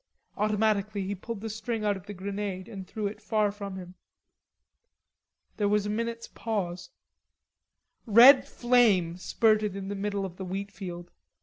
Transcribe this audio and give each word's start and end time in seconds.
Automatically 0.35 1.03
he 1.05 1.13
pulled 1.13 1.41
the 1.41 1.49
string 1.51 1.85
out 1.85 1.95
of 1.95 2.07
the 2.07 2.13
grenade 2.15 2.67
and 2.67 2.87
threw 2.87 3.05
it 3.05 3.21
far 3.21 3.51
from 3.51 3.75
him. 3.75 3.93
There 5.57 5.69
was 5.69 5.85
a 5.85 5.91
minute's 5.91 6.27
pause. 6.27 6.89
Red 8.07 8.47
flame 8.47 9.17
spurted 9.17 9.75
in 9.75 9.89
the 9.89 9.95
middle 9.95 10.25
of 10.25 10.37
the 10.37 10.43
wheatfield. 10.45 11.11